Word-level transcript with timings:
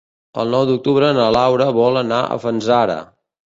El 0.43 0.47
nou 0.55 0.63
d'octubre 0.69 1.09
na 1.19 1.27
Laura 1.37 1.69
vol 1.77 2.01
anar 2.03 2.25
a 2.25 2.41
Fanzara. 2.47 3.01